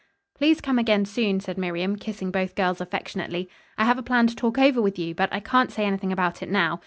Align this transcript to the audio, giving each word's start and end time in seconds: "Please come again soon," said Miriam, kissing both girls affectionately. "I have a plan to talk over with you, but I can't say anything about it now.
"Please 0.35 0.61
come 0.61 0.79
again 0.79 1.05
soon," 1.05 1.39
said 1.41 1.59
Miriam, 1.59 1.95
kissing 1.95 2.31
both 2.31 2.55
girls 2.55 2.81
affectionately. 2.81 3.47
"I 3.77 3.85
have 3.85 3.99
a 3.99 4.01
plan 4.01 4.25
to 4.25 4.35
talk 4.35 4.57
over 4.57 4.81
with 4.81 4.97
you, 4.97 5.13
but 5.13 5.31
I 5.31 5.39
can't 5.39 5.71
say 5.71 5.85
anything 5.85 6.11
about 6.11 6.41
it 6.41 6.49
now. 6.49 6.79